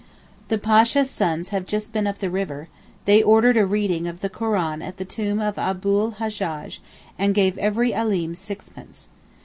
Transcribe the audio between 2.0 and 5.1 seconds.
up the river: they ordered a reading of the Koran at the